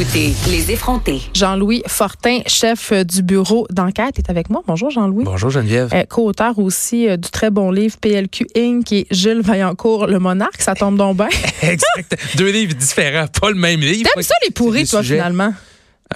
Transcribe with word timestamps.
Écoutez, 0.00 0.32
les 0.48 0.70
effrontés. 0.70 1.20
Jean-Louis 1.34 1.82
Fortin, 1.88 2.42
chef 2.46 2.92
du 2.92 3.20
bureau 3.20 3.66
d'enquête, 3.68 4.16
est 4.16 4.30
avec 4.30 4.48
moi. 4.48 4.62
Bonjour 4.64 4.90
Jean-Louis. 4.90 5.24
Bonjour 5.24 5.50
Geneviève. 5.50 5.90
Euh, 5.92 6.04
Co-auteur 6.04 6.56
aussi 6.60 7.08
euh, 7.08 7.16
du 7.16 7.28
très 7.30 7.50
bon 7.50 7.72
livre 7.72 7.96
PLQ 8.00 8.46
Inc. 8.56 8.92
et 8.92 9.08
Gilles 9.10 9.40
Vaillancourt, 9.40 10.06
Le 10.06 10.20
Monarque. 10.20 10.62
Ça 10.62 10.76
tombe 10.76 10.96
donc 10.96 11.16
bien. 11.16 11.26
exact. 11.62 12.16
Deux 12.36 12.52
livres 12.52 12.74
différents, 12.74 13.26
pas 13.26 13.48
le 13.48 13.56
même 13.56 13.80
livre. 13.80 14.08
T'aimes 14.14 14.22
ça 14.22 14.34
les 14.44 14.52
pourris, 14.52 14.86
toi, 14.86 15.02
finalement? 15.02 15.52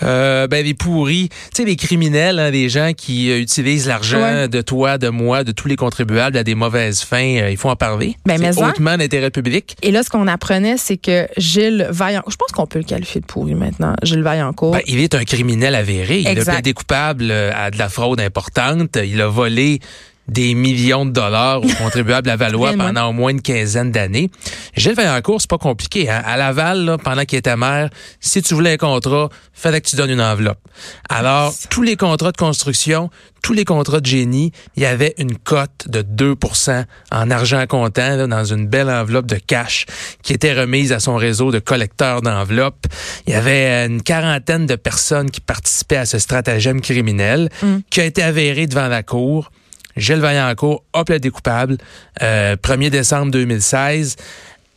Euh, 0.02 0.46
ben 0.46 0.64
les 0.64 0.72
pourris, 0.74 1.28
tu 1.28 1.36
sais 1.54 1.64
les 1.64 1.76
criminels, 1.76 2.38
hein, 2.38 2.50
des 2.50 2.68
gens 2.70 2.92
qui 2.96 3.30
euh, 3.30 3.40
utilisent 3.40 3.86
l'argent 3.86 4.20
Ouais. 4.22 4.48
de 4.48 4.60
toi, 4.62 4.96
de 4.96 5.08
moi, 5.10 5.44
de 5.44 5.52
tous 5.52 5.68
les 5.68 5.76
contribuables 5.76 6.36
à 6.38 6.44
des 6.44 6.54
mauvaises 6.54 7.02
fins, 7.02 7.36
euh, 7.42 7.50
il 7.50 7.56
faut 7.58 7.68
en 7.68 7.76
parler. 7.76 8.16
Ben, 8.24 8.40
mais 8.40 8.52
c'est 8.52 8.64
hautement 8.64 8.96
d'intérêt 8.96 9.30
public. 9.30 9.76
Et 9.82 9.90
là, 9.90 10.02
ce 10.02 10.08
qu'on 10.08 10.26
apprenait, 10.28 10.76
c'est 10.78 10.96
que 10.96 11.26
Gilles 11.36 11.86
Vaillancourt, 11.90 12.30
je 12.32 12.36
pense 12.36 12.52
qu'on 12.52 12.66
peut 12.66 12.78
le 12.78 12.84
qualifier 12.86 13.20
de 13.20 13.26
pourri 13.26 13.54
maintenant, 13.54 13.94
Gilles 14.02 14.22
Vaillancourt. 14.22 14.72
Ben, 14.72 14.82
il 14.86 14.98
est 15.00 15.14
un 15.14 15.24
criminel 15.24 15.74
avéré. 15.74 16.20
Il 16.20 16.26
Exact. 16.28 16.48
a 16.48 16.52
plaidé 16.54 16.72
coupable 16.72 17.30
euh, 17.30 17.50
à 17.54 17.70
de 17.70 17.78
la 17.78 17.88
fraude 17.90 18.20
importante. 18.20 18.96
Il 19.04 19.20
a 19.20 19.28
volé 19.28 19.80
des 20.28 20.54
millions 20.54 21.04
de 21.04 21.10
dollars 21.10 21.62
aux 21.64 21.68
contribuables 21.82 22.30
à 22.30 22.36
Valois 22.36 22.70
pendant 22.86 23.08
au 23.08 23.12
moins 23.12 23.30
une 23.30 23.42
quinzaine 23.42 23.90
d'années. 23.90 24.30
Gilles 24.76 24.94
Vaillancourt, 24.94 25.40
c'est 25.40 25.50
pas 25.50 25.58
compliqué. 25.58 26.08
hein. 26.08 26.22
À 26.24 26.36
Laval, 26.36 26.84
là, 26.84 26.96
pendant 26.98 27.24
qu'il 27.24 27.38
était 27.38 27.56
maire, 27.56 27.90
si 28.20 28.40
tu 28.42 28.54
voulais 28.54 28.74
un 28.74 28.76
contrat, 28.76 29.28
fallait 29.52 29.80
que 29.80 29.88
tu 29.88 29.96
donnes 29.96 30.10
une 30.10 30.20
enveloppe. 30.20 30.60
Alors, 31.08 31.52
tous 31.70 31.82
les 31.82 31.96
contrats 31.96 32.30
de 32.32 32.36
construction, 32.36 33.10
tous 33.42 33.52
les 33.52 33.64
contrats 33.64 34.00
de 34.00 34.06
génie, 34.06 34.52
il 34.76 34.84
y 34.84 34.86
avait 34.86 35.14
une 35.18 35.36
cote 35.36 35.86
de 35.88 36.02
2% 36.02 36.84
en 37.10 37.30
argent 37.30 37.64
comptant 37.66 38.16
là, 38.16 38.26
dans 38.28 38.44
une 38.44 38.68
belle 38.68 38.88
enveloppe 38.90 39.26
de 39.26 39.36
cash 39.36 39.86
qui 40.22 40.32
était 40.32 40.52
remise 40.54 40.92
à 40.92 41.00
son 41.00 41.16
réseau 41.16 41.50
de 41.50 41.58
collecteurs 41.58 42.22
d'enveloppes. 42.22 42.86
Il 43.26 43.32
y 43.32 43.36
avait 43.36 43.66
euh, 43.66 43.86
une 43.88 44.02
quarantaine 44.02 44.66
de 44.66 44.76
personnes 44.76 45.30
qui 45.30 45.40
participaient 45.40 45.96
à 45.96 46.06
ce 46.06 46.18
stratagème 46.20 46.80
criminel 46.80 47.48
qui 47.90 48.00
a 48.00 48.04
été 48.04 48.22
avéré 48.22 48.66
devant 48.68 48.86
la 48.88 49.02
cour. 49.02 49.50
Gilles 49.96 50.20
Vaillancourt 50.20 50.82
a 50.92 51.04
plaidé 51.04 51.30
coupable. 51.30 51.78
Euh, 52.22 52.56
1er 52.56 52.90
décembre 52.90 53.32
2016, 53.32 54.16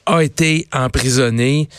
a 0.05 0.21
été 0.21 0.67
emprisonné. 0.71 1.69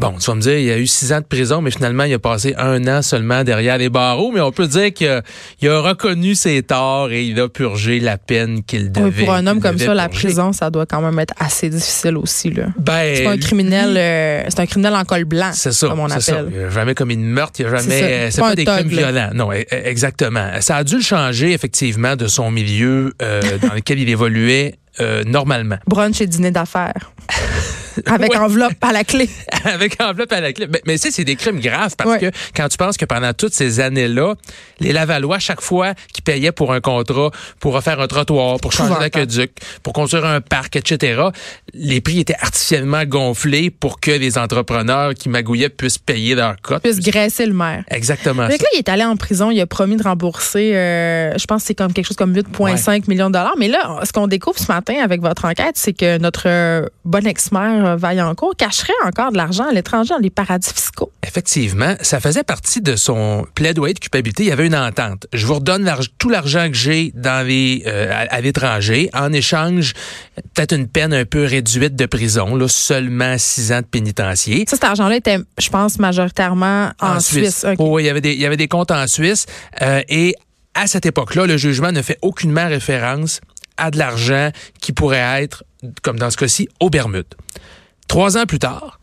Bon, 0.00 0.12
tu 0.18 0.24
vas 0.30 0.34
me 0.34 0.40
dire, 0.40 0.56
il 0.56 0.64
y 0.64 0.70
a 0.70 0.78
eu 0.78 0.86
six 0.86 1.12
ans 1.12 1.20
de 1.20 1.26
prison, 1.26 1.60
mais 1.60 1.70
finalement, 1.70 2.04
il 2.04 2.14
a 2.14 2.18
passé 2.18 2.54
un 2.56 2.86
an 2.88 3.02
seulement 3.02 3.44
derrière 3.44 3.76
les 3.76 3.90
barreaux. 3.90 4.32
Mais 4.32 4.40
on 4.40 4.50
peut 4.50 4.66
dire 4.66 4.94
qu'il 4.94 5.08
a, 5.08 5.20
il 5.60 5.68
a 5.68 5.78
reconnu 5.80 6.34
ses 6.34 6.62
torts 6.62 7.10
et 7.12 7.22
il 7.26 7.38
a 7.38 7.50
purgé 7.50 8.00
la 8.00 8.16
peine 8.16 8.62
qu'il 8.62 8.90
devait. 8.90 9.04
Oui, 9.18 9.24
pour 9.26 9.34
un 9.34 9.46
homme 9.46 9.60
comme 9.60 9.76
ça, 9.76 9.92
la 9.92 10.08
prison, 10.08 10.54
ça 10.54 10.70
doit 10.70 10.86
quand 10.86 11.02
même 11.02 11.18
être 11.18 11.34
assez 11.38 11.68
difficile 11.68 12.16
aussi. 12.16 12.50
Là. 12.50 12.68
Ben, 12.78 13.14
C'est 13.14 13.24
pas 13.24 13.30
un 13.32 13.34
lui, 13.34 13.40
criminel, 13.42 13.94
euh, 13.98 14.42
c'est 14.48 14.60
un 14.60 14.66
criminel 14.66 14.94
en 14.94 15.04
col 15.04 15.24
blanc, 15.26 15.50
C'est 15.52 15.72
ça, 15.72 15.88
comme 15.88 16.00
on 16.00 16.08
c'est 16.08 16.20
ça. 16.20 16.32
appelle. 16.38 16.52
Il 16.54 16.60
a 16.64 16.70
jamais 16.70 16.94
commis 16.94 17.18
de 17.18 17.22
meurtre, 17.22 17.60
il 17.60 17.66
a 17.66 17.76
C'est 17.78 17.90
jamais. 17.90 18.02
euh, 18.02 18.30
C'est 18.30 18.40
pas 18.40 18.48
pas, 18.48 18.54
des 18.54 18.64
crimes 18.64 18.88
violents. 18.88 19.30
Non, 19.34 19.52
e- 19.52 19.56
e- 19.56 19.66
exactement. 19.84 20.48
Ça 20.60 20.76
a 20.76 20.84
dû 20.84 20.96
le 20.96 21.02
changer 21.02 21.52
effectivement 21.52 22.16
de 22.16 22.26
son 22.26 22.50
milieu 22.50 23.12
euh, 23.20 23.42
dans 23.60 23.74
lequel 23.74 23.98
il 23.98 24.08
évoluait 24.08 24.76
euh, 25.00 25.24
normalement. 25.24 25.76
Brunch 25.86 26.22
et 26.22 26.26
dîner 26.26 26.50
d'affaires. 26.52 27.12
Avec 28.06 28.30
Ouais. 28.32 28.38
enveloppe 28.38 28.74
à 28.82 28.92
la 28.92 29.04
clé. 29.04 29.28
Avec 29.64 30.00
enveloppe 30.00 30.32
à 30.32 30.40
la 30.40 30.52
clé. 30.52 30.66
Mais, 30.70 30.80
mais 30.86 30.94
tu 30.94 31.00
sais, 31.02 31.10
c'est 31.10 31.24
des 31.24 31.36
crimes 31.36 31.60
graves 31.60 31.94
parce 31.96 32.10
Ouais. 32.10 32.18
que 32.18 32.30
quand 32.56 32.68
tu 32.68 32.76
penses 32.76 32.96
que 32.96 33.04
pendant 33.04 33.32
toutes 33.32 33.54
ces 33.54 33.80
années-là, 33.80 34.34
les 34.80 34.92
Lavallois, 34.92 35.38
chaque 35.38 35.60
fois 35.60 35.94
qu'ils 36.12 36.24
payaient 36.24 36.52
pour 36.52 36.72
un 36.72 36.80
contrat, 36.80 37.30
pour 37.58 37.74
refaire 37.74 38.00
un 38.00 38.06
trottoir, 38.06 38.58
pour 38.60 38.72
changer 38.72 38.94
l'aqueduc, 38.98 39.52
pour 39.82 39.92
construire 39.92 40.24
un 40.26 40.40
parc, 40.40 40.76
etc., 40.76 41.22
les 41.74 42.00
prix 42.00 42.20
étaient 42.20 42.36
artificiellement 42.40 43.04
gonflés 43.04 43.70
pour 43.70 44.00
que 44.00 44.10
les 44.10 44.38
entrepreneurs 44.38 45.14
qui 45.14 45.28
magouillaient 45.28 45.68
puissent 45.68 45.98
payer 45.98 46.34
leur 46.34 46.56
cote. 46.62 46.82
Puisse 46.82 47.00
graisser 47.00 47.46
le 47.46 47.52
maire. 47.52 47.84
Exactement. 47.90 48.46
Que 48.46 48.52
là, 48.52 48.58
il 48.74 48.78
est 48.78 48.88
allé 48.88 49.04
en 49.04 49.16
prison, 49.16 49.50
il 49.50 49.60
a 49.60 49.66
promis 49.66 49.96
de 49.96 50.02
rembourser, 50.02 50.74
euh, 50.74 51.36
je 51.38 51.44
pense 51.46 51.62
que 51.62 51.66
c'est 51.68 51.74
comme 51.74 51.92
quelque 51.92 52.06
chose 52.06 52.16
comme 52.16 52.32
8,5 52.34 53.08
millions 53.08 53.28
de 53.28 53.34
dollars. 53.34 53.54
Mais 53.58 53.68
là, 53.68 54.00
ce 54.04 54.12
qu'on 54.12 54.26
découvre 54.26 54.58
ce 54.58 54.70
matin 54.70 54.94
avec 55.02 55.20
votre 55.20 55.44
enquête, 55.44 55.74
c'est 55.76 55.92
que 55.92 56.18
notre 56.18 56.44
euh, 56.46 56.86
bon 57.04 57.26
ex-maire 57.26 57.89
Vaillancourt 57.96 58.54
cacherait 58.56 58.92
encore 59.04 59.32
de 59.32 59.36
l'argent 59.36 59.68
à 59.68 59.72
l'étranger 59.72 60.10
dans 60.14 60.20
les 60.20 60.30
paradis 60.30 60.72
fiscaux. 60.72 61.12
Effectivement, 61.26 61.94
ça 62.00 62.20
faisait 62.20 62.42
partie 62.42 62.80
de 62.80 62.96
son 62.96 63.46
plaidoyer 63.54 63.94
de 63.94 63.98
culpabilité. 63.98 64.44
Il 64.44 64.48
y 64.48 64.52
avait 64.52 64.66
une 64.66 64.76
entente. 64.76 65.26
Je 65.32 65.46
vous 65.46 65.54
redonne 65.54 65.90
tout 66.18 66.28
l'argent 66.28 66.68
que 66.68 66.76
j'ai 66.76 67.12
dans 67.14 67.46
les 67.46 67.82
euh, 67.86 68.10
à, 68.10 68.34
à 68.34 68.40
l'étranger. 68.40 69.10
En 69.14 69.32
échange, 69.32 69.94
peut-être 70.54 70.74
une 70.74 70.88
peine 70.88 71.14
un 71.14 71.24
peu 71.24 71.44
réduite 71.44 71.96
de 71.96 72.06
prison, 72.06 72.56
là, 72.56 72.68
seulement 72.68 73.36
six 73.38 73.72
ans 73.72 73.80
de 73.80 73.86
pénitencier. 73.86 74.64
Ça, 74.66 74.76
cet 74.76 74.84
argent-là 74.84 75.16
était, 75.16 75.38
je 75.58 75.68
pense, 75.70 75.98
majoritairement 75.98 76.90
en, 77.00 77.20
Suisse. 77.20 77.66
Oh, 77.78 77.96
oui, 77.96 78.04
il 78.04 78.06
y 78.06 78.08
avait 78.08 78.20
des 78.20 78.32
il 78.32 78.40
y 78.40 78.46
avait 78.46 78.56
des 78.56 78.68
comptes 78.68 78.90
en 78.90 79.06
Suisse 79.06 79.46
euh, 79.82 80.02
et 80.08 80.34
à 80.74 80.86
cette 80.86 81.06
époque-là, 81.06 81.46
le 81.46 81.56
jugement 81.56 81.92
ne 81.92 82.02
fait 82.02 82.18
aucunement 82.22 82.68
référence 82.68 83.40
à 83.76 83.90
de 83.90 83.98
l'argent 83.98 84.50
qui 84.80 84.92
pourrait 84.92 85.42
être, 85.42 85.64
comme 86.02 86.18
dans 86.18 86.30
ce 86.30 86.36
cas-ci, 86.36 86.68
aux 86.80 86.90
Bermudes. 86.90 87.34
Trois 88.08 88.36
ans 88.36 88.46
plus 88.46 88.58
tard, 88.58 89.00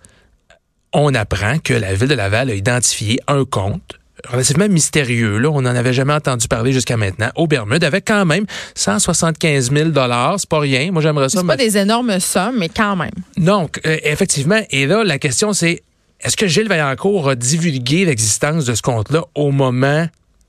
on 0.94 1.14
apprend 1.14 1.60
que 1.60 1.74
la 1.74 1.94
ville 1.94 2.08
de 2.08 2.14
Laval 2.16 2.50
a 2.50 2.54
identifié 2.54 3.20
un 3.28 3.46
compte 3.46 4.00
relativement 4.30 4.68
mystérieux. 4.68 5.38
Là, 5.38 5.50
on 5.50 5.62
n'en 5.62 5.76
avait 5.76 5.94
jamais 5.94 6.14
entendu 6.14 6.48
parler 6.48 6.74
jusqu'à 6.74 6.98
maintenant, 6.98 7.30
aux 7.36 7.48
Bermudes, 7.48 7.84
avec 7.84 8.06
quand 8.06 8.26
même 8.26 8.46
175 8.76 9.72
000 9.72 9.90
C'est 10.38 10.50
pas 10.50 10.60
rien. 10.60 10.92
Moi, 10.92 11.02
j'aimerais 11.02 11.30
ça. 11.30 11.42
C'est 11.42 11.48
pas 11.48 11.58
des 11.58 11.78
énormes 11.78 12.20
sommes, 12.20 12.58
mais 12.58 12.70
quand 12.70 12.96
même. 12.96 13.12
donc, 13.38 13.80
euh, 13.86 13.98
effectivement, 14.04 14.60
et 14.72 14.86
là, 14.86 15.04
la 15.04 15.20
question, 15.20 15.54
c'est 15.54 15.84
est-ce 16.22 16.36
que 16.36 16.48
Gilles 16.48 16.68
Vaillancourt 16.68 17.30
a 17.30 17.36
divulgué 17.36 18.06
l'existence 18.06 18.66
de 18.66 18.74
ce 18.74 18.82
compte-là 18.82 19.24
au 19.36 19.52
moment 19.52 20.08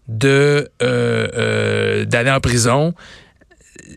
de 0.08 0.68
euh, 0.82 1.28
euh, 1.36 2.04
d'aller 2.06 2.30
en 2.30 2.40
prison? 2.40 2.94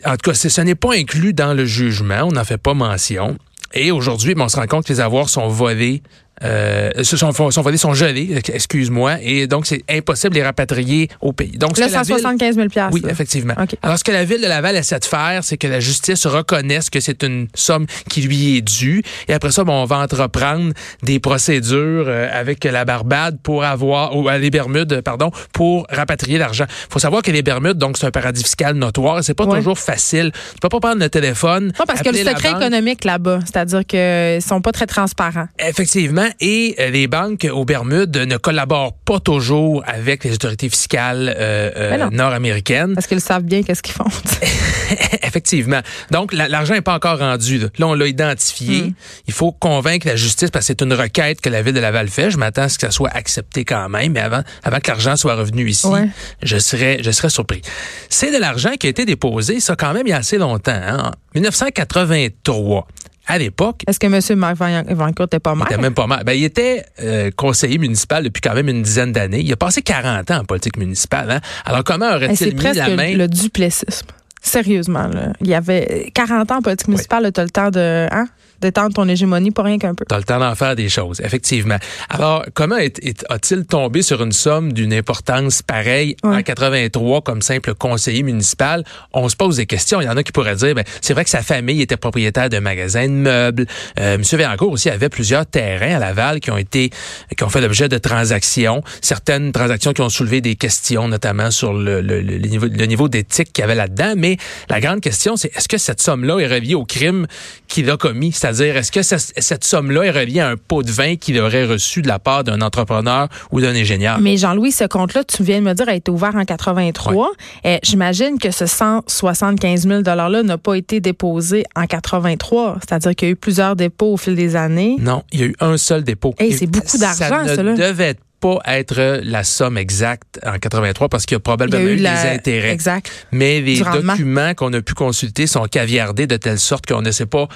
En 0.06 0.12
tout 0.18 0.32
cas, 0.32 0.34
ce 0.34 0.62
n'est 0.62 0.76
pas 0.76 0.94
inclus 0.96 1.34
dans 1.34 1.54
le 1.54 1.66
jugement, 1.66 2.24
on 2.24 2.32
n'en 2.32 2.44
fait 2.44 2.58
pas 2.58 2.74
mention. 2.74 3.38
Et 3.74 3.92
aujourd'hui, 3.92 4.36
ben, 4.36 4.46
on 4.46 4.50
se 4.50 4.58
rend 4.58 4.68
compte 4.68 4.86
que 4.86 4.94
les 4.94 5.00
avoirs 5.00 5.30
sont 5.30 5.48
volés. 5.48 6.04
Euh, 6.44 6.90
sont, 7.04 7.32
sont 7.52 7.62
volés, 7.62 7.78
sont 7.78 7.94
gelés, 7.94 8.40
excuse-moi, 8.54 9.18
et 9.22 9.46
donc 9.48 9.66
c'est 9.68 9.84
impossible 9.90 10.34
de 10.34 10.40
les 10.40 10.46
rapatrier 10.46 11.08
au 11.22 11.34
pays. 11.34 11.58
Donc, 11.58 11.76
ville- 11.78 11.90
175 11.90 12.56
000 12.56 12.68
oui, 12.92 13.02
là. 13.02 13.12
effectivement. 13.12 13.54
OK. 13.62 13.76
Alors, 13.84 13.98
ce 14.00 14.04
que 14.04 14.12
la 14.12 14.24
ville 14.24 14.42
de 14.42 14.48
Laval 14.48 14.76
essaie 14.76 15.00
de 15.00 15.06
faire, 15.06 15.44
c'est 15.44 15.58
que 15.58 15.68
la 15.68 15.80
justice 15.80 16.26
reconnaisse 16.26 16.90
que 16.90 17.00
c'est 17.00 17.22
une 17.24 17.48
somme 17.54 17.86
qui 18.10 18.22
lui 18.22 18.58
est 18.58 18.62
due. 18.62 19.04
Et 19.28 19.34
après 19.34 19.52
ça, 19.52 19.64
bon, 19.64 19.74
on 19.84 19.86
va 19.86 19.98
entreprendre 20.00 20.74
des 21.04 21.20
procédures 21.20 22.06
euh, 22.08 22.28
avec 22.32 22.64
la 22.64 22.86
Barbade 22.86 23.38
pour 23.44 23.64
avoir, 23.64 24.16
ou 24.16 24.30
euh, 24.30 24.38
les 24.38 24.50
Bermudes, 24.50 25.02
pardon, 25.02 25.32
pour 25.54 25.86
rapatrier 25.90 26.38
l'argent. 26.38 26.66
faut 26.90 27.00
savoir 27.00 27.22
que 27.22 27.32
les 27.32 27.42
Bermudes, 27.44 27.78
donc, 27.78 27.98
c'est 27.98 28.06
un 28.08 28.12
paradis 28.12 28.44
fiscal 28.44 28.76
notoire. 28.76 29.20
et 29.20 29.24
C'est 29.24 29.34
pas 29.34 29.46
Ouais. 29.46 29.58
toujours 29.60 29.78
facile. 29.80 30.32
Tu 30.54 30.60
peux 30.62 30.70
pas 30.70 30.80
prendre 30.80 31.00
le 31.02 31.10
téléphone. 31.10 31.74
Non, 31.80 31.86
parce 31.86 32.02
que 32.02 32.10
le 32.10 32.18
secret 32.18 32.52
économique 32.52 33.04
là-bas, 33.04 33.40
c'est-à-dire 33.46 33.86
qu'ils 33.86 34.42
sont 34.42 34.62
pas 34.62 34.72
très 34.72 34.86
transparents. 34.88 35.48
Effectivement, 35.60 36.28
et 36.40 36.76
euh, 36.80 36.90
les 36.90 37.08
banques 37.08 37.48
aux 37.52 37.66
Bermudes 37.66 38.16
ne 38.18 38.38
collaborent 38.38 38.94
pas 38.94 39.20
toujours 39.20 39.84
avec 39.86 40.24
les 40.24 40.34
autorités 40.34 40.70
fiscales 40.70 41.34
euh, 41.38 41.72
euh, 41.76 42.10
nord-américaines. 42.12 42.94
Parce 42.96 43.08
qu'ils 43.08 43.22
savent 43.22 43.44
bien 43.44 43.64
qu'est-ce 43.64 43.82
qu'ils 43.84 43.94
font. 43.96 44.06
Effectivement. 45.24 45.82
Donc, 46.12 46.34
la- 46.34 46.48
l'argent 46.48 46.74
n'est 46.74 46.82
pas 46.82 46.96
encore 46.96 47.20
rendu. 47.20 47.60
Là, 47.60 47.68
Là, 47.80 47.88
on 47.88 47.94
l'a 47.94 48.08
identifié. 48.08 48.84
Mm. 48.84 48.94
Il 49.28 49.34
faut 49.34 49.52
convaincre 49.52 50.08
la 50.08 50.16
justice 50.16 50.50
parce 50.52 50.64
que 50.66 50.68
c'est 50.68 50.82
une 50.82 50.94
requête 50.94 51.42
que 51.42 51.50
la 51.50 51.62
ville 51.62 51.74
de 51.74 51.80
Laval 51.80 52.08
fait. 52.10 52.30
Je 52.32 52.38
m'attends 52.38 52.64
à 52.64 52.70
ce 52.70 52.78
que 52.78 52.88
ça 52.88 52.92
soit 52.92 53.10
accepté 53.10 53.66
quand 53.66 53.90
même, 53.90 54.12
mais 54.14 54.20
avant, 54.20 54.42
avant 54.64 54.80
que 54.80 54.88
l'argent 54.90 55.16
soit 55.16 55.36
revenu 55.36 55.68
ici, 55.70 55.88
Ouais. 55.88 56.08
je 56.44 56.58
serais, 56.58 57.00
je 57.02 57.12
serais 57.12 57.30
surpris. 57.30 57.62
C'est 58.10 58.32
de 58.32 58.38
l'argent 58.38 58.72
qui 58.80 58.88
a 58.88 58.90
été 58.90 59.06
déposé, 59.06 59.60
ça 59.60 59.76
quand 59.76 59.94
même, 59.94 60.06
il 60.08 60.12
y 60.12 60.14
a 60.14 60.18
assez 60.18 60.38
longtemps. 60.38 60.72
Hein? 60.72 61.12
En 61.12 61.12
1983. 61.36 62.88
À 63.34 63.38
l'époque, 63.38 63.84
Est-ce 63.88 63.98
que 63.98 64.08
M. 64.08 64.38
Marc 64.40 64.58
Vaillancourt 64.58 65.26
n'était 65.28 65.40
pas 65.40 65.54
il 65.54 65.60
mal? 65.60 65.68
était 65.72 65.82
même 65.82 65.94
pas 65.94 66.06
mal. 66.06 66.24
Ben, 66.26 66.34
il 66.34 66.44
était 66.44 66.84
euh, 67.02 67.32
conseiller 67.34 67.78
municipal 67.78 68.26
depuis 68.26 68.42
quand 68.42 68.54
même 68.54 68.68
une 68.68 68.82
dizaine 68.82 69.14
d'années. 69.14 69.40
Il 69.40 69.50
a 69.54 69.56
passé 69.56 69.82
40 69.82 70.30
ans 70.32 70.40
en 70.40 70.44
politique 70.44 70.76
municipale. 70.78 71.32
Hein? 71.32 71.40
Alors, 71.64 71.86
comment 71.86 72.10
Hey, 72.10 72.16
aurait-il 72.16 72.56
mis 72.58 72.74
la 72.76 72.90
main... 72.90 73.16
le 73.16 73.30
duplessisme. 73.30 74.08
Sérieusement, 74.42 75.08
là. 75.08 75.32
Il 75.40 75.48
y 75.48 75.54
avait 75.54 76.12
40 76.14 76.52
ans 76.52 76.58
en 76.58 76.62
politique 76.62 76.90
municipale, 76.90 77.32
tu 77.32 77.40
as 77.40 77.44
le 77.46 77.50
temps 77.52 77.70
de. 77.70 78.08
Hein? 78.12 78.28
Détendre 78.62 78.94
ton 78.94 79.08
hégémonie 79.08 79.52
pour 79.52 79.66
rien 79.66 79.80
qu'un 79.80 79.96
peu. 79.96 80.06
T'as 80.08 80.18
le 80.18 80.24
temps 80.24 80.40
d'en 80.40 80.54
faire 80.54 80.76
des 80.76 80.88
choses, 80.88 81.20
effectivement. 81.22 81.78
Alors, 82.10 82.46
comment 82.54 82.76
a-t-il 82.76 83.66
tombé 83.66 84.04
sur 84.04 84.22
une 84.22 84.32
somme 84.32 84.72
d'une 84.72 84.94
importance 84.94 85.64
pareille 85.64 86.16
en 86.24 86.42
83 86.42 87.22
comme 87.22 87.42
simple 87.42 87.74
conseiller 87.74 88.24
municipal? 88.24 88.84
On 89.14 89.28
se 89.30 89.36
pose 89.36 89.58
des 89.58 89.66
questions. 89.66 90.00
Il 90.00 90.06
y 90.06 90.10
en 90.10 90.16
a 90.16 90.24
qui 90.24 90.32
pourraient 90.32 90.56
dire, 90.56 90.76
ben, 90.76 90.84
c'est 91.02 91.14
vrai 91.14 91.24
que 91.24 91.32
sa 91.32 91.42
famille 91.42 91.82
était 91.82 91.98
propriétaire 91.98 92.50
d'un 92.50 92.62
magasin 92.62 93.08
de 93.08 93.14
meubles. 93.14 93.66
Euh, 94.00 94.16
M. 94.16 94.22
Vérancourt 94.32 94.72
aussi 94.72 94.90
avait 94.90 95.10
plusieurs 95.10 95.46
terrains 95.46 95.96
à 95.96 96.00
Laval 96.00 96.40
qui 96.40 96.52
ont 96.52 96.58
été, 96.58 96.92
qui 97.36 97.44
ont 97.44 97.50
fait 97.50 97.62
l'objet 97.62 97.90
de 97.90 97.98
transactions. 97.98 98.84
Certaines 99.02 99.52
transactions 99.52 99.94
qui 99.94 100.02
ont 100.02 100.10
soulevé 100.10 100.42
des 100.42 100.56
questions, 100.56 101.08
notamment 101.08 101.50
sur 101.50 101.74
le, 101.74 102.02
le, 102.02 102.22
le 102.22 102.38
niveau, 102.38 102.68
le 102.68 102.86
niveau 102.86 103.08
d'éthique 103.08 103.54
qu'il 103.54 103.64
y 103.64 103.66
avait 103.66 103.76
là-dedans. 103.76 104.14
Mais 104.16 104.38
la 104.70 104.80
grande 104.80 105.02
question, 105.02 105.36
c'est 105.36 105.56
est-ce 105.56 105.68
que 105.68 105.78
cette 105.78 106.02
somme-là 106.02 106.40
est 106.40 106.48
reliée 106.48 106.76
au 106.76 106.86
crime 106.86 107.26
qu'il 107.72 107.90
a 107.90 107.98
commis? 107.98 108.32
C'est-à-dire, 108.32 108.78
est-ce 108.78 108.92
que 108.92 109.02
cette 109.02 109.64
somme-là 109.64 110.04
est 110.04 110.12
reliée 110.12 110.42
à 110.42 110.50
un 110.50 110.58
pot 110.58 110.84
de 110.84 110.92
vin 110.92 111.16
qu'il 111.16 111.40
aurait 111.40 111.66
reçu 111.66 112.02
de 112.02 112.08
la 112.08 112.20
part 112.20 112.44
d'un 112.44 112.62
entrepreneur 112.62 113.28
ou 113.52 113.62
d'un 113.62 113.74
ingénieur? 113.74 114.20
Mais 114.20 114.38
Jean-Louis, 114.38 114.72
ce 114.72 114.84
compte-là, 114.84 115.24
tu 115.24 115.44
viens 115.44 115.60
de 115.60 115.66
me 115.66 115.74
dire, 115.74 115.90
a 115.90 115.96
été 115.96 116.12
ouvert 116.12 116.36
en 116.36 116.46
83. 116.46 117.32
Eh, 117.64 117.80
j'imagine 117.84 118.38
que 118.38 118.52
ce 118.52 118.66
175 118.66 119.88
000 119.88 120.02
$-là 120.02 120.44
n'a 120.44 120.58
pas 120.58 120.76
été 120.76 121.00
déposé 121.00 121.64
en 121.76 121.86
83. 121.86 122.78
C'est-à-dire 122.82 123.16
qu'il 123.16 123.28
y 123.28 123.32
a 123.32 123.34
eu 123.34 123.36
plusieurs 123.36 123.76
dépôts 123.76 124.14
au 124.14 124.18
fil 124.18 124.36
des 124.36 124.56
années. 124.56 124.98
Non, 125.00 125.24
il 125.32 125.40
y 125.40 125.44
a 125.44 125.46
eu 125.48 125.56
un 125.60 125.78
seul 125.78 126.04
dépôt. 126.04 126.36
Hey, 126.38 126.54
c'est 126.54 126.68
beaucoup 126.68 126.98
d'argent. 126.98 127.46
Ça 127.48 127.64
ne 127.64 127.76
devait 127.76 128.16
pas 128.42 128.60
être 128.66 129.22
la 129.24 129.44
somme 129.44 129.78
exacte 129.78 130.40
en 130.46 130.58
83 130.58 131.08
parce 131.08 131.26
qu'il 131.26 131.36
y 131.36 131.38
a 131.38 131.40
probablement 131.40 131.88
eu, 131.88 131.98
des 131.98 132.08
intérêts. 132.08 132.72
Exact. 132.72 133.10
Mais 133.32 133.62
les 133.62 133.80
documents 133.80 134.54
qu'on 134.56 134.74
a 134.74 134.82
pu 134.82 134.94
consulter 134.94 135.48
sont 135.48 135.66
caviardés 135.66 136.28
de 136.28 136.36
telle 136.38 136.60
sorte 136.60 136.86
qu'on 136.86 137.02
ne 137.02 137.12
sait 137.12 137.26
pas 137.26 137.48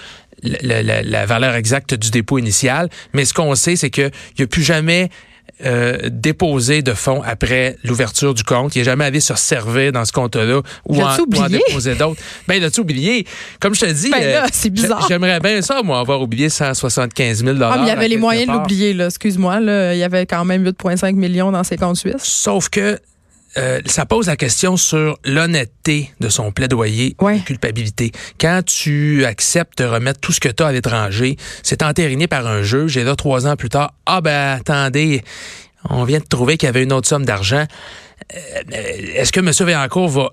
la, 0.43 0.83
la, 0.83 1.01
la, 1.01 1.25
valeur 1.25 1.55
exacte 1.55 1.95
du 1.95 2.11
dépôt 2.11 2.37
initial. 2.37 2.89
Mais 3.13 3.25
ce 3.25 3.33
qu'on 3.33 3.55
sait, 3.55 3.75
c'est 3.75 3.89
qu'il 3.89 4.11
n'y 4.37 4.43
a 4.43 4.47
plus 4.47 4.63
jamais 4.63 5.09
euh, 5.63 5.97
déposé 6.11 6.81
de 6.81 6.93
fonds 6.93 7.21
après 7.25 7.77
l'ouverture 7.83 8.33
du 8.33 8.43
compte. 8.43 8.75
Il 8.75 8.79
n'est 8.79 8.83
jamais 8.83 9.05
allé 9.05 9.19
se 9.19 9.35
servir 9.35 9.91
dans 9.93 10.03
ce 10.03 10.11
compte-là 10.11 10.61
ou 10.85 11.01
en, 11.01 11.07
en, 11.07 11.47
déposer 11.47 11.95
d'autres. 11.95 12.19
Ben, 12.47 12.55
il 12.55 12.63
a-tu 12.63 12.81
oublié? 12.81 13.25
Comme 13.59 13.73
je 13.73 13.81
te 13.81 13.91
dis, 13.91 14.09
ben 14.09 14.45
c'est 14.51 14.69
bizarre. 14.69 15.05
J'aimerais 15.07 15.39
bien 15.39 15.61
ça, 15.61 15.81
moi, 15.81 15.99
avoir 15.99 16.21
oublié 16.21 16.49
175 16.49 17.43
000 17.43 17.57
Ah, 17.61 17.75
mais 17.77 17.83
il 17.83 17.87
y 17.87 17.91
avait 17.91 18.07
les 18.07 18.17
moyens 18.17 18.47
de 18.47 18.53
l'oublier, 18.53 18.93
là. 18.93 19.05
Excuse-moi, 19.05 19.59
là. 19.59 19.93
Il 19.93 19.99
y 19.99 20.03
avait 20.03 20.25
quand 20.25 20.43
même 20.43 20.63
8,5 20.65 21.13
millions 21.15 21.51
dans 21.51 21.63
ses 21.63 21.77
comptes 21.77 21.97
suisses. 21.97 22.23
Sauf 22.23 22.69
que 22.69 22.99
euh, 23.57 23.81
ça 23.85 24.05
pose 24.05 24.27
la 24.27 24.35
question 24.35 24.77
sur 24.77 25.17
l'honnêteté 25.23 26.11
de 26.19 26.29
son 26.29 26.51
plaidoyer 26.51 27.15
ouais. 27.21 27.39
de 27.39 27.43
culpabilité. 27.43 28.11
Quand 28.39 28.61
tu 28.65 29.25
acceptes 29.25 29.79
de 29.79 29.85
remettre 29.85 30.19
tout 30.19 30.31
ce 30.31 30.39
que 30.39 30.49
tu 30.49 30.63
as 30.63 30.67
à 30.67 30.71
l'étranger, 30.71 31.37
c'est 31.63 31.83
entériné 31.83 32.27
par 32.27 32.47
un 32.47 32.63
juge 32.63 32.97
et 32.97 33.03
là, 33.03 33.15
trois 33.15 33.47
ans 33.47 33.55
plus 33.55 33.69
tard, 33.69 33.93
ah 34.05 34.21
ben 34.21 34.57
attendez, 34.59 35.23
on 35.89 36.03
vient 36.03 36.19
de 36.19 36.25
trouver 36.25 36.57
qu'il 36.57 36.67
y 36.67 36.69
avait 36.69 36.83
une 36.83 36.93
autre 36.93 37.07
somme 37.07 37.25
d'argent. 37.25 37.65
Euh, 38.33 38.61
est-ce 39.15 39.31
que 39.31 39.39
M. 39.39 39.51
Véancourt 39.65 40.09
va 40.09 40.29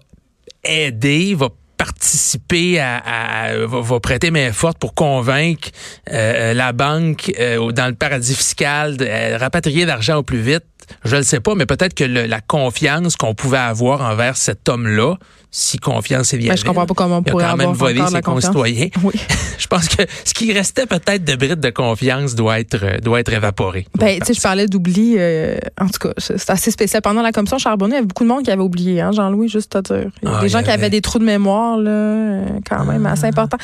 aider, 0.64 1.34
va 1.34 1.48
participer 1.84 2.78
à, 2.78 2.98
à 2.98 3.56
va, 3.66 3.80
va, 3.80 4.00
prêter 4.00 4.30
main 4.30 4.52
forte 4.52 4.78
pour 4.78 4.94
convaincre 4.94 5.70
euh, 6.12 6.54
la 6.54 6.72
banque 6.72 7.32
euh, 7.40 7.72
dans 7.72 7.88
le 7.88 7.94
paradis 7.94 8.36
fiscal 8.36 8.96
de 8.96 9.04
euh, 9.04 9.36
rapatrier 9.36 9.84
l'argent 9.84 10.18
au 10.18 10.22
plus 10.22 10.40
vite? 10.40 10.64
Je 11.04 11.16
ne 11.16 11.22
sais 11.22 11.40
pas, 11.40 11.54
mais 11.54 11.66
peut-être 11.66 11.94
que 11.94 12.04
la 12.04 12.40
confiance 12.40 13.16
qu'on 13.16 13.34
pouvait 13.34 13.58
avoir 13.58 14.00
envers 14.00 14.36
cet 14.36 14.68
homme-là, 14.68 15.16
si 15.54 15.76
confiance 15.78 16.32
est 16.32 16.38
bien. 16.38 16.48
Ben, 16.48 16.56
je 16.56 16.64
comprends 16.64 16.86
pas 16.86 16.94
comment 16.94 17.18
on 17.18 17.22
pourrait 17.22 17.44
il 17.44 17.46
a 17.46 17.50
quand 17.50 17.56
même 17.58 17.68
avoir 17.70 17.90
volé 17.90 18.02
ses 18.10 18.22
concitoyens. 18.22 18.88
Oui. 19.04 19.12
je 19.58 19.66
pense 19.66 19.86
que 19.88 20.02
ce 20.24 20.32
qui 20.34 20.52
restait 20.52 20.86
peut-être 20.86 21.24
de 21.24 21.34
brides 21.36 21.60
de 21.60 21.70
confiance 21.70 22.34
doit 22.34 22.58
être 22.60 23.00
doit 23.02 23.20
être 23.20 23.32
évaporé. 23.32 23.86
Ben, 23.98 24.18
tu 24.18 24.26
sais, 24.26 24.34
je 24.34 24.40
parlais 24.40 24.66
d'oubli. 24.66 25.14
Euh, 25.18 25.58
en 25.80 25.88
tout 25.88 26.08
cas, 26.08 26.14
c'est 26.18 26.48
assez 26.50 26.70
spécial. 26.70 27.02
Pendant 27.02 27.20
la 27.22 27.32
commission 27.32 27.58
Charbonnet, 27.58 27.92
il 27.92 27.96
y 27.96 27.98
avait 27.98 28.06
beaucoup 28.06 28.24
de 28.24 28.28
monde 28.28 28.42
qui 28.44 28.50
avait 28.50 28.62
oublié, 28.62 29.00
hein, 29.00 29.12
Jean-Louis, 29.12 29.48
juste 29.48 29.76
à 29.76 29.82
dire. 29.82 30.06
Il 30.22 30.28
y 30.28 30.32
a 30.32 30.36
Ah, 30.36 30.40
des 30.40 30.46
il 30.46 30.48
y 30.48 30.52
gens 30.52 30.58
qui 30.62 30.70
avait- 30.70 30.72
avaient 30.84 30.90
des 30.90 31.00
trous 31.02 31.18
de 31.18 31.24
mémoire, 31.24 31.76
là, 31.76 31.90
euh, 31.90 32.46
quand 32.68 32.84
même 32.86 33.04
assez 33.06 33.26
importants. 33.26 33.58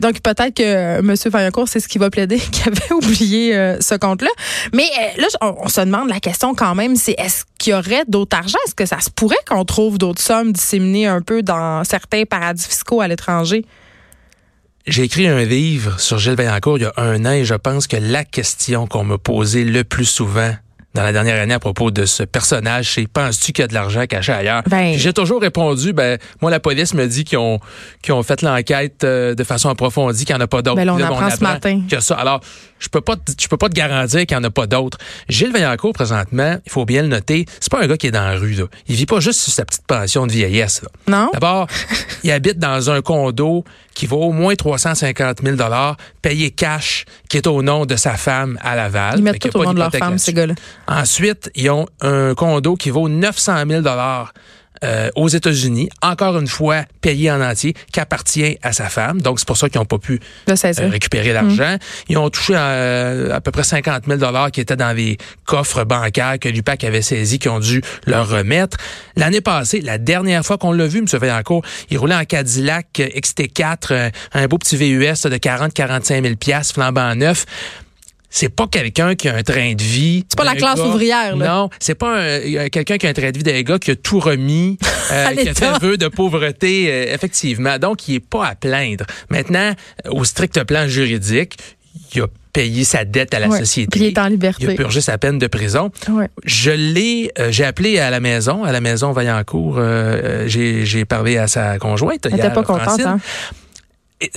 Donc, 0.00 0.20
peut-être 0.20 0.54
que 0.54 0.62
euh, 0.62 0.98
M. 1.00 1.14
Vaillancourt, 1.30 1.68
c'est 1.68 1.80
ce 1.80 1.88
qui 1.88 1.98
va 1.98 2.08
plaider, 2.08 2.38
qu'il 2.52 2.66
avait 2.68 2.92
oublié 2.92 3.54
euh, 3.54 3.76
ce 3.80 3.94
compte-là. 3.96 4.30
Mais 4.72 4.84
euh, 4.84 5.20
là, 5.20 5.26
on, 5.42 5.54
on 5.64 5.68
se 5.68 5.80
demande 5.82 6.08
la 6.08 6.20
question 6.20 6.54
quand 6.54 6.74
même, 6.74 6.96
c'est 6.96 7.14
est-ce 7.18 7.44
qu'il 7.58 7.72
y 7.72 7.76
aurait 7.76 8.04
d'autres 8.08 8.36
argent? 8.36 8.58
Est-ce 8.66 8.74
que 8.74 8.86
ça 8.86 9.00
se 9.00 9.10
pourrait 9.10 9.36
qu'on 9.48 9.64
trouve 9.64 9.98
d'autres 9.98 10.22
sommes 10.22 10.52
disséminées 10.52 11.06
un 11.06 11.20
peu 11.20 11.33
dans 11.42 11.84
certains 11.84 12.24
paradis 12.24 12.66
fiscaux 12.66 13.00
à 13.00 13.08
l'étranger? 13.08 13.64
J'ai 14.86 15.04
écrit 15.04 15.26
un 15.26 15.44
livre 15.44 15.98
sur 15.98 16.18
Gilles 16.18 16.34
Vaillancourt 16.34 16.76
il 16.76 16.82
y 16.82 16.84
a 16.84 16.92
un 16.98 17.24
an 17.24 17.32
et 17.32 17.44
je 17.46 17.54
pense 17.54 17.86
que 17.86 17.96
la 17.96 18.24
question 18.24 18.86
qu'on 18.86 19.04
me 19.04 19.16
posait 19.16 19.64
le 19.64 19.82
plus 19.82 20.04
souvent 20.04 20.52
dans 20.94 21.02
la 21.02 21.12
dernière 21.12 21.40
année 21.42 21.54
à 21.54 21.58
propos 21.58 21.90
de 21.90 22.04
ce 22.06 22.22
personnage, 22.22 22.92
c'est 22.94 23.06
penses-tu 23.08 23.52
qu'il 23.52 23.62
y 23.62 23.64
a 23.64 23.68
de 23.68 23.74
l'argent 23.74 24.04
caché 24.06 24.32
ailleurs? 24.32 24.62
Ben- 24.68 24.94
J'ai 24.96 25.12
toujours 25.12 25.40
répondu, 25.40 25.92
ben 25.92 26.18
moi 26.40 26.50
la 26.50 26.60
police 26.60 26.94
me 26.94 27.06
dit 27.06 27.24
qu'ils 27.24 27.38
ont 27.38 27.58
qu'ils 28.02 28.14
ont 28.14 28.22
fait 28.22 28.42
l'enquête 28.42 29.02
euh, 29.04 29.34
de 29.34 29.44
façon 29.44 29.68
approfondie, 29.68 30.24
qu'il 30.24 30.34
n'y 30.36 30.40
en 30.40 30.44
a 30.44 30.48
pas 30.48 30.62
d'autres. 30.62 30.76
Ben 30.76 30.88
on 30.90 30.96
Là, 30.96 31.06
apprend 31.06 31.30
ce 31.30 31.40
matin. 31.42 31.80
qu'il 31.80 31.92
y 31.92 31.96
a 31.96 32.00
ça. 32.00 32.14
Alors, 32.14 32.40
je 32.78 32.88
peux 32.88 33.00
pas 33.00 33.16
te- 33.16 33.32
je 33.40 33.48
peux 33.48 33.56
pas 33.56 33.68
te 33.68 33.74
garantir 33.74 34.24
qu'il 34.26 34.36
n'y 34.36 34.44
en 34.44 34.46
a 34.46 34.50
pas 34.50 34.66
d'autres. 34.66 34.98
Gilles 35.28 35.52
Vaillancourt 35.52 35.92
présentement, 35.94 36.56
il 36.64 36.70
faut 36.70 36.84
bien 36.84 37.02
le 37.02 37.08
noter, 37.08 37.46
c'est 37.60 37.70
pas 37.72 37.82
un 37.82 37.86
gars 37.86 37.96
qui 37.96 38.06
est 38.06 38.10
dans 38.12 38.24
la 38.24 38.36
rue 38.36 38.52
là. 38.52 38.64
Il 38.88 38.94
vit 38.94 39.06
pas 39.06 39.20
juste 39.20 39.40
sur 39.40 39.52
sa 39.52 39.64
petite 39.64 39.86
pension 39.86 40.26
de 40.26 40.32
vieillesse 40.32 40.82
là. 40.82 40.88
Non? 41.08 41.30
D'abord, 41.32 41.66
il 42.22 42.30
habite 42.30 42.58
dans 42.58 42.90
un 42.90 43.00
condo 43.02 43.64
qui 43.94 44.06
vaut 44.06 44.22
au 44.22 44.32
moins 44.32 44.54
350 44.56 45.38
000 45.44 45.56
payé 46.20 46.50
cash, 46.50 47.04
qui 47.28 47.36
est 47.36 47.46
au 47.46 47.62
nom 47.62 47.86
de 47.86 47.94
sa 47.96 48.14
femme 48.16 48.58
à 48.60 48.74
Laval. 48.74 49.14
Ils 49.18 49.22
mettent 49.22 49.38
tout 49.38 49.56
au 49.56 49.64
nom 49.64 49.72
de 49.72 49.78
leur 49.78 49.92
femme, 49.92 50.18
ces 50.18 50.32
gars-là. 50.32 50.54
Ensuite, 50.86 51.50
ils 51.54 51.70
ont 51.70 51.86
un 52.00 52.34
condo 52.34 52.76
qui 52.76 52.90
vaut 52.90 53.08
900 53.08 53.64
000 53.68 53.82
euh, 54.82 55.08
aux 55.14 55.28
États-Unis, 55.28 55.88
encore 56.02 56.36
une 56.36 56.48
fois 56.48 56.84
payé 57.00 57.30
en 57.30 57.40
entier, 57.40 57.74
qui 57.92 58.00
appartient 58.00 58.58
à 58.62 58.72
sa 58.72 58.88
femme. 58.88 59.20
Donc, 59.22 59.38
c'est 59.38 59.46
pour 59.46 59.56
ça 59.56 59.68
qu'ils 59.68 59.78
n'ont 59.78 59.86
pas 59.86 59.98
pu 59.98 60.20
euh, 60.48 60.88
récupérer 60.88 61.32
l'argent. 61.32 61.76
Ils 62.08 62.18
ont 62.18 62.28
touché 62.28 62.54
euh, 62.56 63.34
à 63.34 63.40
peu 63.40 63.50
près 63.50 63.62
50 63.62 64.04
000 64.06 64.50
qui 64.52 64.60
étaient 64.60 64.76
dans 64.76 64.94
les 64.94 65.16
coffres 65.44 65.84
bancaires 65.84 66.38
que 66.38 66.48
l'UPAC 66.48 66.84
avait 66.84 67.02
saisis, 67.02 67.38
qui 67.38 67.48
ont 67.48 67.60
dû 67.60 67.82
leur 68.06 68.28
remettre. 68.28 68.76
L'année 69.16 69.40
passée, 69.40 69.80
la 69.80 69.98
dernière 69.98 70.44
fois 70.44 70.58
qu'on 70.58 70.72
l'a 70.72 70.86
vu, 70.86 70.98
M. 70.98 71.06
Vaillancourt, 71.06 71.62
il 71.90 71.98
roulait 71.98 72.16
en 72.16 72.24
Cadillac 72.24 73.00
euh, 73.00 73.08
XT4, 73.08 73.76
euh, 73.90 74.10
un 74.32 74.46
beau 74.48 74.58
petit 74.58 74.76
VUS 74.76 75.28
de 75.28 75.36
40-45 75.36 76.22
000 76.22 76.62
flambant 76.74 77.14
neuf. 77.14 77.46
C'est 78.36 78.48
pas 78.48 78.66
quelqu'un 78.66 79.14
qui 79.14 79.28
a 79.28 79.36
un 79.36 79.44
train 79.44 79.74
de 79.74 79.82
vie. 79.82 80.24
C'est 80.28 80.36
pas 80.36 80.42
la 80.42 80.56
classe 80.56 80.80
gars- 80.80 80.86
ouvrière, 80.86 81.36
là. 81.36 81.46
Non, 81.46 81.70
c'est 81.78 81.94
pas 81.94 82.18
un- 82.18 82.68
quelqu'un 82.68 82.98
qui 82.98 83.06
a 83.06 83.10
un 83.10 83.12
train 83.12 83.30
de 83.30 83.38
vie 83.38 83.44
d'un 83.44 83.62
gars 83.62 83.78
qui 83.78 83.92
a 83.92 83.94
tout 83.96 84.18
remis, 84.18 84.76
euh, 85.12 85.28
qui 85.36 85.48
a 85.48 85.54
fait 85.54 85.78
vœu 85.80 85.96
de 85.96 86.08
pauvreté, 86.08 86.86
euh, 86.90 87.14
effectivement. 87.14 87.78
Donc, 87.78 88.08
il 88.08 88.16
est 88.16 88.20
pas 88.20 88.48
à 88.48 88.54
plaindre. 88.56 89.04
Maintenant, 89.30 89.70
euh, 90.06 90.10
au 90.10 90.24
strict 90.24 90.64
plan 90.64 90.88
juridique, 90.88 91.56
il 92.12 92.22
a 92.22 92.26
payé 92.52 92.82
sa 92.82 93.04
dette 93.04 93.34
à 93.34 93.38
la 93.38 93.46
Ouais. 93.48 93.58
société. 93.60 94.00
Il 94.00 94.04
est 94.06 94.18
en 94.18 94.26
liberté. 94.26 94.64
Il 94.64 94.70
a 94.70 94.74
purgé 94.74 95.00
sa 95.00 95.16
peine 95.16 95.38
de 95.38 95.46
prison. 95.46 95.92
Ouais. 96.10 96.28
Je 96.44 96.72
l'ai, 96.72 97.30
euh, 97.38 97.52
j'ai 97.52 97.64
appelé 97.64 98.00
à 98.00 98.10
la 98.10 98.18
maison, 98.18 98.64
à 98.64 98.72
la 98.72 98.80
maison 98.80 99.12
Vaillancourt. 99.12 99.76
euh, 99.78 100.44
j'ai, 100.48 101.04
parlé 101.04 101.36
à 101.38 101.46
sa 101.46 101.78
conjointe. 101.78 102.26
Elle 102.26 102.32
hier, 102.34 102.46
était 102.46 102.54
pas 102.54 102.64
contente, 102.64 103.00
hein? 103.00 103.20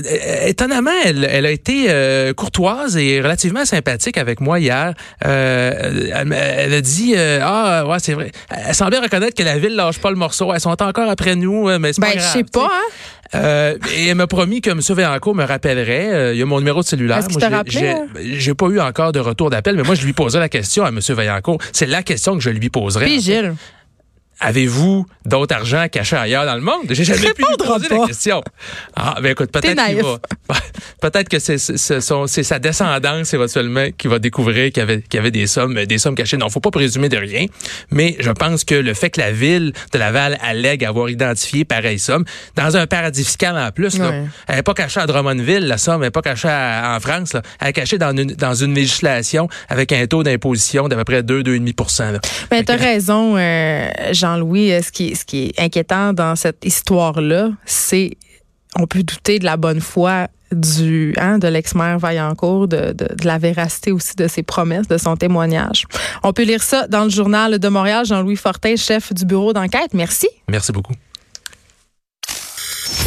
É- 0.05 0.49
Étonnamment, 0.49 0.91
elle, 1.05 1.27
elle 1.29 1.45
a 1.45 1.51
été 1.51 1.85
euh, 1.89 2.33
courtoise 2.33 2.97
et 2.97 3.21
relativement 3.21 3.65
sympathique 3.65 4.17
avec 4.17 4.39
moi 4.41 4.59
hier. 4.59 4.93
Euh, 5.25 5.71
elle, 6.13 6.33
elle 6.33 6.73
a 6.73 6.81
dit 6.81 7.13
euh, 7.15 7.39
ah 7.43 7.85
ouais 7.87 7.97
c'est 7.99 8.13
vrai. 8.13 8.31
Elle 8.49 8.75
semblait 8.75 8.99
reconnaître 8.99 9.35
que 9.35 9.43
la 9.43 9.57
ville 9.57 9.75
lâche 9.75 9.99
pas 9.99 10.09
le 10.09 10.15
morceau. 10.15 10.53
Elles 10.53 10.59
sont 10.61 10.81
encore 10.81 11.09
après 11.09 11.35
nous, 11.35 11.69
euh, 11.69 11.79
mais 11.79 11.93
c'est 11.93 12.01
Ben, 12.01 12.07
pas 12.07 12.13
je 12.13 12.17
grave. 12.19 12.33
sais 12.33 12.43
pas, 12.43 12.69
hein? 12.71 12.91
Euh, 13.35 13.75
et 13.93 14.07
elle 14.07 14.15
m'a 14.15 14.27
promis 14.27 14.61
que 14.61 14.69
M. 14.69 14.79
Véancourt 14.79 15.35
me 15.35 15.43
rappellerait. 15.43 16.09
Euh, 16.13 16.33
il 16.33 16.39
y 16.39 16.41
a 16.41 16.45
mon 16.45 16.59
numéro 16.59 16.79
de 16.81 16.85
cellulaire. 16.85 17.17
Est-ce 17.17 17.29
Moi, 17.29 17.41
je 17.67 17.79
l'ai- 17.79 17.89
hein? 17.89 18.05
J'ai 18.15 18.39
j'ai 18.39 18.53
pas 18.53 18.67
eu 18.67 18.79
encore 18.79 19.11
de 19.11 19.19
retour 19.19 19.49
d'appel, 19.49 19.75
mais 19.75 19.83
moi, 19.83 19.95
je 19.95 20.05
lui 20.05 20.13
poserai 20.13 20.39
la 20.39 20.47
question 20.49 20.85
à 20.85 20.89
M. 20.89 20.99
Vaillancourt. 21.09 21.57
C'est 21.73 21.87
la 21.87 22.03
question 22.03 22.35
que 22.35 22.39
je 22.41 22.49
lui 22.49 22.69
poserai. 22.69 23.05
Puis. 23.05 23.19
Gilles. 23.19 23.53
Avez-vous 24.39 25.05
d'autres 25.25 25.55
argent 25.55 25.87
cachés 25.91 26.15
ailleurs 26.15 26.45
dans 26.45 26.55
le 26.55 26.61
monde? 26.61 26.83
J'ai 26.89 27.03
jamais 27.03 27.33
pu 27.33 27.41
lui 27.41 27.57
poser 27.57 27.87
pas. 27.89 27.97
la 28.01 28.07
question. 28.07 28.43
Ah, 28.95 29.15
ben 29.21 29.31
écoute, 29.31 29.51
peut-être 29.51 29.83
qu'il 29.87 30.01
va. 30.03 30.19
Peut-être 31.01 31.27
que 31.29 31.39
c'est 31.39 31.57
sa 32.43 32.59
descendance 32.59 33.33
éventuellement 33.33 33.87
qui 33.97 34.07
va 34.07 34.19
découvrir 34.19 34.71
qu'il 34.71 34.83
y 35.13 35.17
avait, 35.17 35.31
des 35.31 35.47
sommes, 35.47 35.83
des 35.85 35.97
sommes 35.97 36.15
cachées. 36.15 36.37
Non, 36.37 36.49
faut 36.49 36.59
pas 36.59 36.71
présumer 36.71 37.09
de 37.09 37.17
rien. 37.17 37.45
Mais 37.91 38.15
je 38.19 38.31
pense 38.31 38.63
que 38.63 38.75
le 38.75 38.93
fait 38.93 39.09
que 39.09 39.19
la 39.21 39.31
ville 39.31 39.73
de 39.93 39.97
Laval 39.99 40.37
allègue 40.41 40.85
avoir 40.85 41.09
identifié 41.09 41.65
pareille 41.65 41.99
somme, 41.99 42.23
dans 42.55 42.77
un 42.77 42.87
paradis 42.87 43.23
fiscal 43.25 43.57
en 43.57 43.71
plus, 43.71 43.97
là, 43.97 44.09
Ouais. 44.09 44.23
elle 44.47 44.55
n'est 44.57 44.63
pas 44.63 44.73
cachée 44.73 44.99
à 44.99 45.07
Drummondville, 45.07 45.67
la 45.67 45.77
somme, 45.77 46.01
elle 46.03 46.07
n'est 46.07 46.11
pas 46.11 46.21
cachée 46.21 46.47
à- 46.47 46.93
en 46.95 46.99
France, 46.99 47.33
là. 47.33 47.41
elle 47.59 47.69
est 47.69 47.73
cachée 47.73 47.97
dans 47.97 48.11
une, 48.15 48.33
dans 48.33 48.53
une 48.53 48.73
législation 48.73 49.47
avec 49.69 49.91
un 49.91 50.05
taux 50.07 50.23
d'imposition 50.23 50.87
d'à 50.87 50.95
peu 50.95 51.03
près 51.03 51.23
2-2,5 51.23 52.11
là. 52.13 52.19
Ben, 52.49 52.57
Fait 52.57 52.63
t'as 52.63 52.77
que- 52.77 52.83
raison, 52.83 53.35
euh, 53.37 53.89
Jean-Louis. 54.27 54.71
Euh, 54.71 54.81
Ce 54.81 54.91
qui, 54.91 55.15
ce 55.15 55.25
qui 55.25 55.45
est 55.45 55.59
inquiétant 55.59 56.13
dans 56.13 56.35
cette 56.35 56.63
histoire-là, 56.65 57.51
c'est 57.65 58.11
on 58.75 58.85
peut 58.85 59.03
douter 59.03 59.39
de 59.39 59.45
la 59.45 59.57
bonne 59.57 59.81
foi 59.81 60.27
du 60.51 61.13
hein, 61.17 61.39
de 61.39 61.47
l'ex-maire 61.47 61.99
Vaillancourt, 61.99 62.67
de, 62.67 62.93
de, 62.93 63.05
de, 63.13 63.25
la 63.25 63.37
véracité 63.37 63.91
aussi 63.91 64.15
de 64.15 64.27
ses 64.27 64.43
promesses, 64.43 64.87
de 64.87 64.97
son 64.97 65.17
témoignage. 65.17 65.85
On 66.23 66.31
peut 66.31 66.43
lire 66.43 66.63
ça 66.63 66.87
dans 66.87 67.03
le 67.03 67.09
journal 67.09 67.59
de 67.59 67.67
Montréal. 67.67 68.05
Jean-Louis 68.05 68.37
Fortin, 68.37 68.75
chef 68.75 69.13
du 69.13 69.25
bureau 69.25 69.51
d'enquête. 69.51 69.93
Merci. 69.93 70.27
Merci 70.47 70.71
beaucoup. 70.71 70.93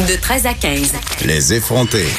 De 0.07 0.15
13 0.19 0.45
à 0.45 0.53
15. 0.53 0.93
Les 1.25 1.53
effrontés. 1.53 2.11